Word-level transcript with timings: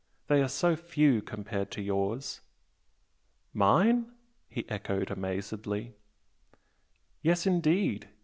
they 0.25 0.41
are 0.41 0.47
so 0.47 0.75
few 0.75 1.21
compared 1.21 1.69
to 1.69 1.79
yours!" 1.79 2.41
"Mine?" 3.53 4.11
he 4.49 4.67
echoed 4.67 5.11
amazedly. 5.11 5.93
"Yes, 7.21 7.45
indeed! 7.45 8.09